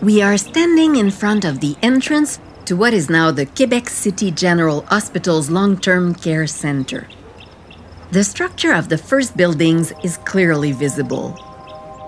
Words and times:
We 0.00 0.22
are 0.22 0.36
standing 0.36 0.96
in 0.96 1.10
front 1.10 1.44
of 1.44 1.60
the 1.60 1.76
entrance 1.80 2.40
to 2.64 2.76
what 2.76 2.92
is 2.92 3.08
now 3.08 3.30
the 3.30 3.46
Quebec 3.46 3.88
City 3.88 4.30
General 4.30 4.82
Hospital's 4.82 5.50
long 5.50 5.78
term 5.78 6.14
care 6.14 6.46
center. 6.48 7.06
The 8.10 8.24
structure 8.24 8.72
of 8.72 8.88
the 8.88 8.98
first 8.98 9.36
buildings 9.36 9.92
is 10.02 10.18
clearly 10.18 10.72
visible. 10.72 11.38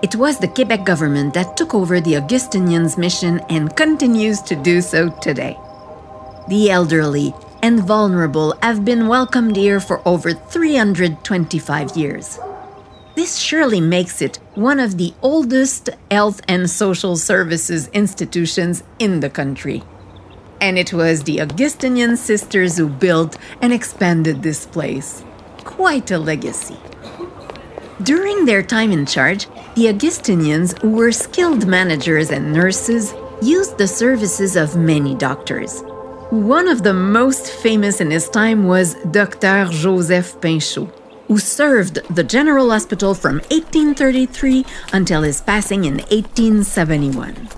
It 0.03 0.15
was 0.15 0.37
the 0.37 0.49
Quebec 0.49 0.85
government 0.85 1.33
that 1.33 1.55
took 1.55 1.73
over 1.73 2.01
the 2.01 2.17
Augustinians' 2.17 2.97
mission 2.97 3.39
and 3.49 3.75
continues 3.75 4.41
to 4.43 4.55
do 4.55 4.81
so 4.81 5.09
today. 5.21 5.57
The 6.49 6.69
elderly 6.69 7.33
and 7.63 7.79
vulnerable 7.79 8.53
have 8.61 8.85
been 8.85 9.07
welcomed 9.07 9.55
here 9.55 9.79
for 9.79 10.01
over 10.05 10.33
325 10.33 11.97
years. 11.97 12.37
This 13.17 13.37
surely 13.37 13.81
makes 13.81 14.21
it 14.21 14.37
one 14.53 14.79
of 14.79 14.99
the 14.99 15.11
oldest 15.23 15.89
health 16.11 16.39
and 16.47 16.69
social 16.69 17.15
services 17.15 17.87
institutions 17.87 18.83
in 18.99 19.21
the 19.21 19.29
country. 19.31 19.81
And 20.61 20.77
it 20.77 20.93
was 20.93 21.23
the 21.23 21.41
Augustinian 21.41 22.15
sisters 22.15 22.77
who 22.77 22.87
built 22.87 23.35
and 23.59 23.73
expanded 23.73 24.43
this 24.43 24.67
place. 24.67 25.23
Quite 25.63 26.11
a 26.11 26.19
legacy. 26.19 26.77
During 28.03 28.45
their 28.45 28.61
time 28.61 28.91
in 28.91 29.07
charge, 29.07 29.47
the 29.73 29.89
Augustinians, 29.89 30.75
who 30.83 30.91
were 30.91 31.11
skilled 31.11 31.65
managers 31.65 32.29
and 32.29 32.53
nurses, 32.53 33.15
used 33.41 33.79
the 33.79 33.87
services 33.87 34.55
of 34.55 34.75
many 34.75 35.15
doctors. 35.15 35.81
One 36.29 36.67
of 36.67 36.83
the 36.83 36.93
most 36.93 37.49
famous 37.49 37.99
in 37.99 38.11
his 38.11 38.29
time 38.29 38.67
was 38.67 38.93
Dr. 39.09 39.69
Joseph 39.71 40.39
Painchaud, 40.39 40.91
who 41.27 41.37
served 41.37 41.99
the 42.09 42.23
General 42.23 42.69
Hospital 42.69 43.13
from 43.13 43.35
1833 43.51 44.65
until 44.93 45.21
his 45.21 45.41
passing 45.41 45.85
in 45.85 45.95
1871. 45.97 47.49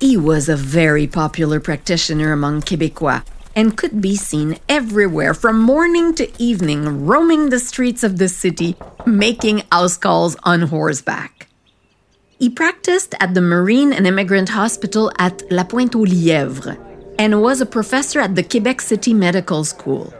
He 0.00 0.16
was 0.16 0.48
a 0.48 0.56
very 0.56 1.06
popular 1.06 1.60
practitioner 1.60 2.32
among 2.32 2.62
Quebecois 2.62 3.22
and 3.54 3.76
could 3.76 4.02
be 4.02 4.14
seen 4.14 4.58
everywhere 4.68 5.32
from 5.32 5.58
morning 5.58 6.14
to 6.14 6.30
evening 6.42 7.06
roaming 7.06 7.48
the 7.48 7.58
streets 7.58 8.04
of 8.04 8.18
the 8.18 8.28
city, 8.28 8.76
making 9.06 9.62
house 9.72 9.96
calls 9.96 10.36
on 10.42 10.62
horseback. 10.62 11.48
He 12.38 12.50
practiced 12.50 13.14
at 13.18 13.32
the 13.32 13.40
Marine 13.40 13.94
and 13.94 14.06
Immigrant 14.06 14.50
Hospital 14.50 15.10
at 15.18 15.50
La 15.50 15.64
Pointe 15.64 15.94
aux 15.94 16.04
Lièvres 16.04 16.76
and 17.18 17.40
was 17.40 17.62
a 17.62 17.66
professor 17.66 18.20
at 18.20 18.34
the 18.34 18.42
Quebec 18.42 18.82
City 18.82 19.14
Medical 19.14 19.64
School. 19.64 20.12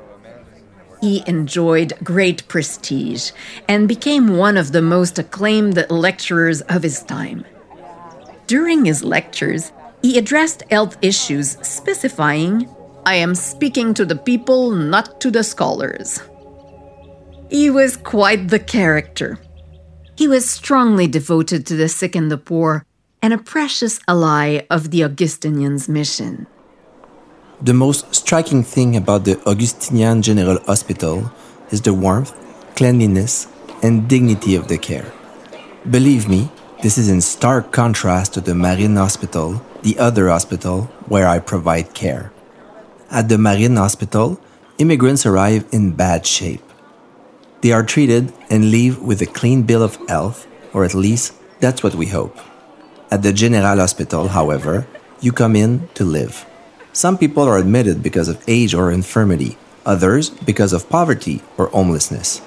He 1.06 1.22
enjoyed 1.28 1.92
great 2.02 2.48
prestige 2.48 3.30
and 3.68 3.86
became 3.86 4.36
one 4.36 4.56
of 4.56 4.72
the 4.72 4.82
most 4.82 5.20
acclaimed 5.20 5.86
lecturers 5.88 6.62
of 6.62 6.82
his 6.82 7.00
time. 7.04 7.44
During 8.48 8.84
his 8.84 9.04
lectures, 9.04 9.70
he 10.02 10.18
addressed 10.18 10.64
health 10.68 10.98
issues, 11.02 11.58
specifying 11.62 12.68
I 13.06 13.14
am 13.14 13.36
speaking 13.36 13.94
to 13.94 14.04
the 14.04 14.16
people, 14.16 14.72
not 14.72 15.20
to 15.20 15.30
the 15.30 15.44
scholars. 15.44 16.20
He 17.50 17.70
was 17.70 17.96
quite 17.96 18.48
the 18.48 18.58
character. 18.58 19.38
He 20.16 20.26
was 20.26 20.50
strongly 20.50 21.06
devoted 21.06 21.66
to 21.66 21.76
the 21.76 21.88
sick 21.88 22.16
and 22.16 22.32
the 22.32 22.36
poor, 22.50 22.84
and 23.22 23.32
a 23.32 23.38
precious 23.38 24.00
ally 24.08 24.66
of 24.70 24.90
the 24.90 25.04
Augustinians' 25.04 25.88
mission. 25.88 26.48
The 27.62 27.72
most 27.72 28.14
striking 28.14 28.62
thing 28.62 28.96
about 28.96 29.24
the 29.24 29.40
Augustinian 29.48 30.20
General 30.20 30.58
Hospital 30.66 31.32
is 31.70 31.80
the 31.80 31.94
warmth, 31.94 32.36
cleanliness, 32.76 33.46
and 33.82 34.06
dignity 34.06 34.56
of 34.56 34.68
the 34.68 34.76
care. 34.76 35.10
Believe 35.88 36.28
me, 36.28 36.50
this 36.82 36.98
is 36.98 37.08
in 37.08 37.22
stark 37.22 37.72
contrast 37.72 38.34
to 38.34 38.42
the 38.42 38.54
Marine 38.54 38.96
Hospital, 38.96 39.62
the 39.80 39.98
other 39.98 40.28
hospital 40.28 40.82
where 41.08 41.26
I 41.26 41.38
provide 41.38 41.94
care. 41.94 42.30
At 43.10 43.30
the 43.30 43.38
Marine 43.38 43.76
Hospital, 43.76 44.38
immigrants 44.76 45.24
arrive 45.24 45.64
in 45.72 45.92
bad 45.92 46.26
shape. 46.26 46.62
They 47.62 47.72
are 47.72 47.82
treated 47.82 48.34
and 48.50 48.70
leave 48.70 49.00
with 49.00 49.22
a 49.22 49.32
clean 49.32 49.62
bill 49.62 49.82
of 49.82 49.96
health, 50.08 50.46
or 50.74 50.84
at 50.84 50.94
least 50.94 51.32
that's 51.60 51.82
what 51.82 51.94
we 51.94 52.08
hope. 52.08 52.36
At 53.10 53.22
the 53.22 53.32
General 53.32 53.78
Hospital, 53.78 54.28
however, 54.28 54.86
you 55.22 55.32
come 55.32 55.56
in 55.56 55.88
to 55.94 56.04
live. 56.04 56.44
Some 56.96 57.18
people 57.18 57.42
are 57.42 57.58
admitted 57.58 58.02
because 58.02 58.26
of 58.26 58.42
age 58.48 58.72
or 58.72 58.90
infirmity, 58.90 59.58
others 59.84 60.30
because 60.30 60.72
of 60.72 60.88
poverty 60.88 61.42
or 61.58 61.66
homelessness. 61.66 62.40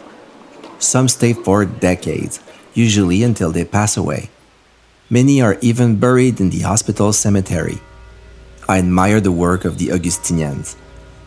Some 0.80 1.08
stay 1.08 1.34
for 1.34 1.66
decades, 1.66 2.40
usually 2.74 3.22
until 3.22 3.52
they 3.52 3.64
pass 3.64 3.96
away. 3.96 4.32
Many 5.08 5.40
are 5.40 5.60
even 5.62 6.00
buried 6.00 6.42
in 6.42 6.50
the 6.50 6.66
hospital 6.66 7.14
cemetery 7.14 7.78
I 8.68 8.80
admire 8.80 9.22
the 9.22 9.32
work 9.32 9.66
of 9.66 9.78
the 9.78 9.92
Augustinians. 9.92 10.76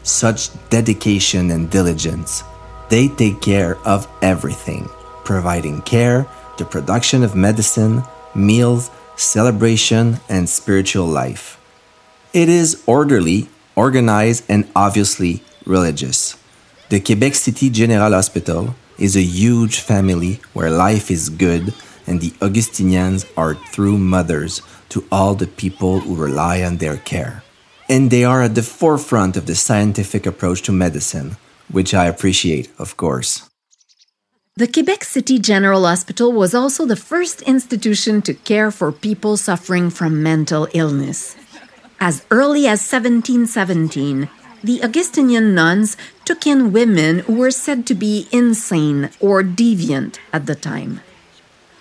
Such 0.02 0.50
dedication 0.70 1.52
and 1.52 1.70
diligence. 1.70 2.42
They 2.90 3.06
take 3.06 3.40
care 3.40 3.78
of 3.86 4.10
everything, 4.20 4.90
providing 5.22 5.82
care, 5.82 6.26
the 6.58 6.64
production 6.64 7.22
of 7.22 7.36
medicine, 7.36 8.02
meals, 8.34 8.90
celebration, 9.14 10.18
and 10.28 10.48
spiritual 10.48 11.06
life. 11.06 11.61
It 12.32 12.48
is 12.48 12.82
orderly, 12.86 13.48
organized, 13.76 14.44
and 14.48 14.66
obviously 14.74 15.42
religious. 15.66 16.38
The 16.88 16.98
Quebec 16.98 17.34
City 17.34 17.68
General 17.68 18.12
Hospital 18.12 18.74
is 18.98 19.16
a 19.16 19.22
huge 19.22 19.80
family 19.80 20.40
where 20.54 20.70
life 20.70 21.10
is 21.10 21.28
good 21.28 21.74
and 22.06 22.22
the 22.22 22.32
Augustinians 22.40 23.26
are 23.36 23.54
true 23.72 23.98
mothers 23.98 24.62
to 24.88 25.04
all 25.12 25.34
the 25.34 25.46
people 25.46 26.00
who 26.00 26.16
rely 26.16 26.62
on 26.62 26.78
their 26.78 26.96
care. 26.96 27.42
And 27.86 28.10
they 28.10 28.24
are 28.24 28.42
at 28.42 28.54
the 28.54 28.62
forefront 28.62 29.36
of 29.36 29.44
the 29.44 29.54
scientific 29.54 30.24
approach 30.24 30.62
to 30.62 30.72
medicine, 30.72 31.36
which 31.70 31.92
I 31.92 32.06
appreciate, 32.06 32.70
of 32.78 32.96
course. 32.96 33.48
The 34.56 34.68
Quebec 34.68 35.04
City 35.04 35.38
General 35.38 35.84
Hospital 35.84 36.32
was 36.32 36.54
also 36.54 36.86
the 36.86 36.96
first 36.96 37.42
institution 37.42 38.22
to 38.22 38.32
care 38.32 38.70
for 38.70 38.90
people 38.90 39.36
suffering 39.36 39.90
from 39.90 40.22
mental 40.22 40.66
illness. 40.72 41.36
As 42.02 42.26
early 42.32 42.66
as 42.66 42.80
1717, 42.82 44.28
the 44.64 44.82
Augustinian 44.82 45.54
nuns 45.54 45.96
took 46.24 46.48
in 46.48 46.72
women 46.72 47.20
who 47.20 47.34
were 47.34 47.52
said 47.52 47.86
to 47.86 47.94
be 47.94 48.26
insane 48.32 49.10
or 49.20 49.44
deviant 49.44 50.18
at 50.32 50.46
the 50.46 50.56
time. 50.56 51.00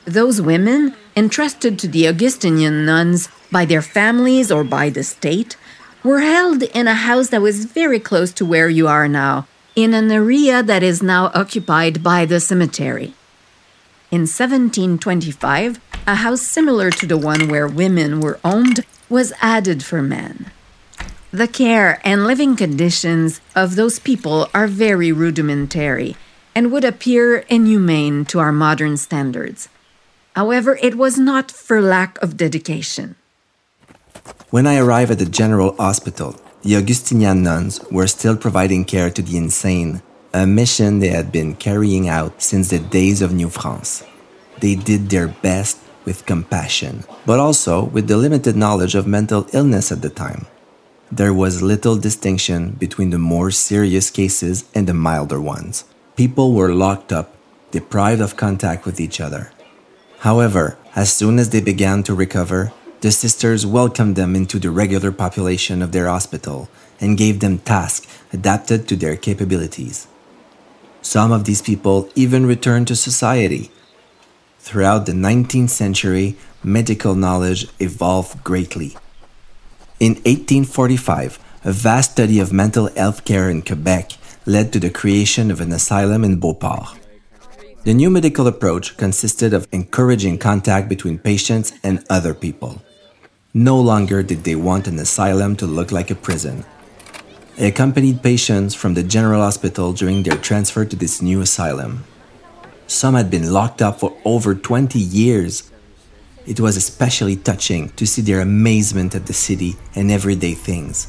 Those 0.06 0.40
women, 0.40 0.94
entrusted 1.16 1.80
to 1.80 1.88
the 1.88 2.08
Augustinian 2.08 2.86
nuns 2.86 3.30
by 3.52 3.66
their 3.66 3.82
families 3.82 4.52
or 4.52 4.64
by 4.64 4.92
the 4.92 5.04
state, 5.04 5.58
were 6.04 6.20
held 6.20 6.62
in 6.62 6.88
a 6.88 6.94
house 6.94 7.30
that 7.30 7.42
was 7.42 7.66
very 7.66 8.00
close 8.00 8.32
to 8.34 8.46
where 8.46 8.70
you 8.70 8.88
are 8.88 9.08
now, 9.08 9.48
in 9.76 9.96
an 9.96 10.12
area 10.12 10.62
that 10.62 10.84
is 10.84 11.02
now 11.02 11.32
occupied 11.34 12.04
by 12.04 12.26
the 12.26 12.40
cemetery. 12.40 13.16
In 14.12 14.30
1725, 14.30 15.80
a 16.06 16.16
house 16.16 16.42
similar 16.42 16.92
to 16.92 17.08
the 17.08 17.18
one 17.18 17.48
where 17.48 17.68
women 17.68 18.20
were 18.20 18.40
owned 18.44 18.86
was 19.12 19.34
added 19.42 19.84
for 19.84 20.02
men. 20.02 20.50
The 21.32 21.48
care 21.48 22.02
and 22.04 22.26
living 22.26 22.56
conditions 22.56 23.42
of 23.56 23.76
those 23.76 24.00
people 24.00 24.50
are 24.54 24.68
very 24.68 25.12
rudimentary 25.12 26.16
and 26.56 26.72
would 26.72 26.84
appear 26.84 27.38
inhumane 27.48 28.26
to 28.26 28.40
our 28.40 28.52
modern 28.52 28.98
standards. 28.98 29.70
However, 30.36 30.80
it 30.82 30.96
was 30.96 31.18
not 31.18 31.52
for 31.52 31.82
lack 31.82 32.22
of 32.22 32.38
dedication. 32.38 33.16
When 34.50 34.68
I 34.68 34.78
arrived 34.78 35.12
at 35.12 35.20
the 35.20 35.26
General 35.26 35.76
Hospital, 35.76 36.40
the 36.64 36.76
Augustinian 36.76 37.44
nuns 37.44 37.80
were 37.92 38.08
still 38.08 38.38
providing 38.38 38.86
care 38.86 39.10
to 39.10 39.22
the 39.22 39.38
insane, 39.38 40.02
a 40.34 40.46
mission 40.48 41.00
they 41.00 41.10
had 41.10 41.32
been 41.32 41.56
carrying 41.56 42.08
out 42.08 42.42
since 42.42 42.70
the 42.70 42.80
days 42.80 43.22
of 43.22 43.34
New 43.34 43.50
France. 43.50 44.04
They 44.60 44.76
did 44.76 45.10
their 45.10 45.28
best 45.28 45.80
with 46.06 46.26
compassion, 46.26 47.04
but 47.26 47.40
also 47.40 47.86
with 47.86 48.08
the 48.08 48.18
limited 48.18 48.56
knowledge 48.56 48.96
of 48.96 49.08
mental 49.08 49.48
illness 49.54 49.92
at 49.92 50.02
the 50.02 50.10
time. 50.10 50.48
There 51.12 51.34
was 51.34 51.62
little 51.62 51.98
distinction 51.98 52.72
between 52.72 53.10
the 53.10 53.20
more 53.20 53.52
serious 53.52 54.10
cases 54.10 54.66
and 54.74 54.88
the 54.88 54.94
milder 54.94 55.42
ones. 55.42 55.84
People 56.16 56.54
were 56.54 56.74
locked 56.74 57.12
up, 57.12 57.36
deprived 57.72 58.22
of 58.22 58.38
contact 58.38 58.86
with 58.86 59.00
each 59.00 59.20
other. 59.20 59.52
However, 60.20 60.78
as 60.96 61.12
soon 61.12 61.40
as 61.40 61.50
they 61.50 61.62
began 61.62 62.04
to 62.04 62.14
recover, 62.14 62.72
the 63.02 63.12
sisters 63.12 63.66
welcomed 63.66 64.16
them 64.16 64.36
into 64.36 64.60
the 64.60 64.70
regular 64.70 65.12
population 65.12 65.82
of 65.82 65.92
their 65.92 66.08
hospital 66.08 66.70
and 67.00 67.18
gave 67.18 67.40
them 67.40 67.58
tasks 67.58 68.08
adapted 68.32 68.88
to 68.88 68.96
their 68.96 69.18
capabilities. 69.18 70.08
Some 71.02 71.32
of 71.32 71.46
these 71.46 71.62
people 71.62 72.10
even 72.14 72.46
returned 72.46 72.88
to 72.88 72.96
society. 72.96 73.72
Throughout 74.62 75.08
the 75.08 75.12
19th 75.12 75.72
century, 75.72 76.38
medical 76.64 77.16
knowledge 77.16 77.68
evolved 77.80 78.44
greatly. 78.44 78.96
In 80.00 80.14
1845, 80.22 81.40
a 81.66 81.72
vast 81.72 82.12
study 82.12 82.40
of 82.40 82.54
mental 82.54 82.88
health 82.96 83.26
care 83.26 83.50
in 83.50 83.64
Quebec 83.64 84.12
led 84.46 84.72
to 84.72 84.80
the 84.80 84.92
creation 84.92 85.50
of 85.50 85.62
an 85.62 85.72
asylum 85.72 86.24
in 86.24 86.40
Beauport. 86.40 86.96
The 87.86 87.96
new 87.96 88.12
medical 88.12 88.46
approach 88.46 88.98
consisted 88.98 89.52
of 89.52 89.68
encouraging 89.72 90.38
contact 90.38 90.88
between 90.88 91.18
patients 91.18 91.74
and 91.84 92.06
other 92.08 92.36
people. 92.36 92.84
No 93.56 93.82
longer 93.82 94.22
did 94.22 94.44
they 94.44 94.56
want 94.56 94.88
an 94.88 95.00
asylum 95.00 95.56
to 95.56 95.66
look 95.66 95.92
like 95.92 96.12
a 96.12 96.16
prison. 96.16 96.66
I 97.58 97.64
accompanied 97.64 98.22
patients 98.22 98.76
from 98.76 98.94
the 98.94 99.04
General 99.04 99.42
Hospital 99.42 99.92
during 99.92 100.22
their 100.22 100.38
transfer 100.38 100.86
to 100.86 100.96
this 100.96 101.20
new 101.20 101.42
asylum. 101.42 102.06
Some 102.92 103.16
had 103.16 103.32
been 103.32 103.54
locked 103.54 103.82
up 103.82 104.02
for 104.02 104.12
over 104.26 104.54
20 104.54 105.00
years. 105.00 105.72
It 106.46 106.60
was 106.60 106.76
especially 106.76 107.38
touching 107.38 107.88
to 107.96 108.06
see 108.06 108.22
their 108.22 108.42
amazement 108.42 109.16
at 109.16 109.28
the 109.28 109.34
city 109.34 109.78
and 109.96 110.12
everyday 110.12 110.56
things. 110.56 111.08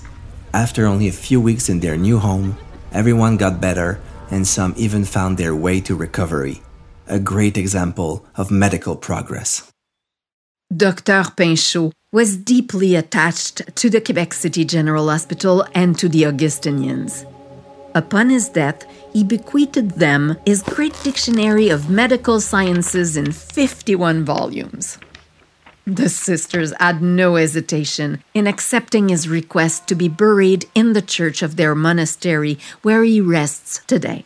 After 0.55 0.87
only 0.87 1.09
a 1.09 1.21
few 1.27 1.41
weeks 1.41 1.69
in 1.69 1.81
their 1.81 1.97
new 1.97 2.21
home, 2.21 2.57
everyone 2.93 3.37
got 3.37 3.61
better 3.61 4.01
and 4.31 4.47
some 4.47 4.75
even 4.77 5.05
found 5.05 5.39
their 5.39 5.57
way 5.57 5.81
to 5.81 5.97
recovery. 5.97 6.63
A 7.09 7.19
great 7.19 7.59
example 7.59 8.25
of 8.37 8.53
medical 8.53 8.95
progress. 8.95 9.69
Dr. 10.75 11.25
Painchaud 11.37 11.91
was 12.13 12.37
deeply 12.37 12.95
attached 12.95 13.75
to 13.75 13.91
the 13.91 14.01
Quebec 14.01 14.35
City 14.35 14.65
General 14.65 15.09
Hospital 15.11 15.67
and 15.75 15.99
to 15.99 16.09
the 16.09 16.27
Augustinians. 16.27 17.27
Upon 17.95 18.31
his 18.31 18.49
death, 18.49 18.87
he 19.13 19.23
bequeathed 19.23 19.99
them 19.99 20.37
his 20.47 20.63
great 20.63 20.99
dictionary 21.03 21.69
of 21.69 21.91
medical 21.91 22.41
sciences 22.41 23.17
in 23.17 23.33
51 23.33 24.25
volumes. 24.25 24.99
The 25.87 26.09
sisters 26.09 26.73
had 26.79 27.03
no 27.03 27.35
hesitation 27.35 28.23
in 28.35 28.47
accepting 28.47 29.09
his 29.09 29.29
request 29.29 29.89
to 29.89 29.95
be 29.95 30.09
buried 30.09 30.67
in 30.75 30.93
the 30.93 31.03
church 31.03 31.43
of 31.43 31.57
their 31.57 31.75
monastery 31.75 32.59
where 32.83 33.03
he 33.03 33.21
rests 33.21 33.81
today. 33.87 34.25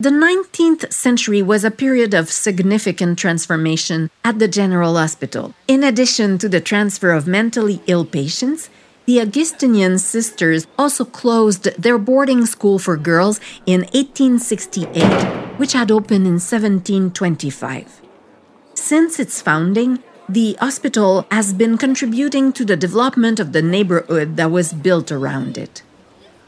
The 0.00 0.10
19th 0.10 0.92
century 0.92 1.42
was 1.42 1.62
a 1.62 1.70
period 1.70 2.12
of 2.12 2.32
significant 2.32 3.20
transformation 3.20 4.10
at 4.24 4.40
the 4.40 4.48
General 4.48 4.96
Hospital. 4.96 5.54
In 5.68 5.84
addition 5.84 6.38
to 6.38 6.48
the 6.48 6.60
transfer 6.60 7.12
of 7.12 7.28
mentally 7.28 7.80
ill 7.86 8.04
patients, 8.04 8.68
the 9.06 9.20
Augustinian 9.20 9.98
sisters 9.98 10.66
also 10.78 11.04
closed 11.04 11.64
their 11.80 11.98
boarding 11.98 12.46
school 12.46 12.78
for 12.78 12.96
girls 12.96 13.40
in 13.66 13.80
1868, 13.92 15.58
which 15.58 15.72
had 15.72 15.90
opened 15.90 16.26
in 16.26 16.38
1725. 16.38 18.00
Since 18.74 19.18
its 19.18 19.42
founding, 19.42 20.02
the 20.28 20.56
hospital 20.60 21.26
has 21.30 21.52
been 21.52 21.76
contributing 21.76 22.52
to 22.52 22.64
the 22.64 22.76
development 22.76 23.40
of 23.40 23.52
the 23.52 23.62
neighborhood 23.62 24.36
that 24.36 24.50
was 24.50 24.72
built 24.72 25.10
around 25.10 25.58
it. 25.58 25.82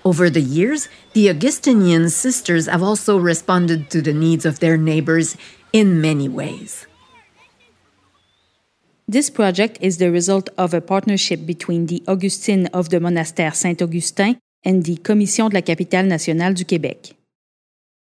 Over 0.04 0.30
the 0.30 0.40
years, 0.40 0.88
the 1.12 1.28
Augustinian 1.30 2.10
sisters 2.10 2.66
have 2.66 2.82
also 2.82 3.18
responded 3.18 3.90
to 3.90 4.02
the 4.02 4.12
needs 4.12 4.46
of 4.46 4.60
their 4.60 4.76
neighbors 4.76 5.36
in 5.72 6.00
many 6.00 6.28
ways. 6.28 6.86
This 9.06 9.28
project 9.28 9.76
is 9.82 9.98
the 9.98 10.10
result 10.10 10.48
of 10.56 10.72
a 10.72 10.80
partnership 10.80 11.44
between 11.44 11.86
the 11.86 12.02
Augustine 12.08 12.68
of 12.72 12.88
the 12.88 13.00
Monastère 13.00 13.54
Saint-Augustin 13.54 14.36
and 14.64 14.82
the 14.82 14.96
Commission 14.96 15.50
de 15.50 15.54
la 15.54 15.60
Capitale 15.60 16.06
nationale 16.06 16.54
du 16.54 16.64
Québec. 16.64 17.14